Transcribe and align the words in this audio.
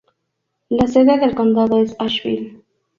La 0.71 0.87
sede 0.87 1.19
del 1.19 1.35
condado 1.35 1.77
es 1.79 1.95
Asheville. 1.99 2.63